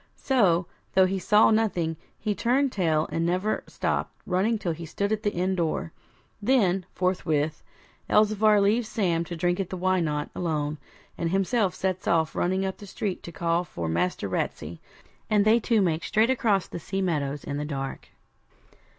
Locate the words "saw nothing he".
1.19-2.33